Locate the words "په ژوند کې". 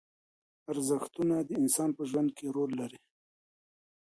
1.97-2.45